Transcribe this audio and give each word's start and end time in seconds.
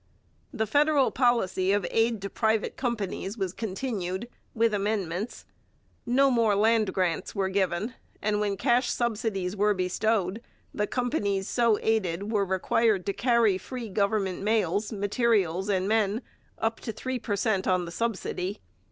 The 0.51 0.65
federal 0.65 1.11
policy 1.11 1.71
of 1.73 1.85
aid 1.91 2.23
to 2.23 2.29
private 2.31 2.75
companies 2.75 3.37
was 3.37 3.53
continued, 3.53 4.27
with 4.55 4.73
amendments. 4.73 5.45
No 6.07 6.31
more 6.31 6.55
land 6.55 6.91
grants 6.91 7.35
were 7.35 7.49
given, 7.49 7.93
and 8.19 8.39
when 8.39 8.57
cash 8.57 8.89
subsidies 8.89 9.55
were 9.55 9.75
bestowed, 9.75 10.41
the 10.73 10.87
companies 10.87 11.47
so 11.47 11.77
aided 11.83 12.31
were 12.31 12.45
required 12.45 13.05
to 13.05 13.13
carry 13.13 13.59
free 13.59 13.89
government 13.89 14.41
mails, 14.41 14.91
materials 14.91 15.69
and 15.69 15.87
men, 15.87 16.23
up 16.57 16.79
to 16.79 16.91
three 16.91 17.19
per 17.19 17.35
cent 17.35 17.67
on 17.67 17.85
the 17.85 17.91
subsidy. 17.91 18.59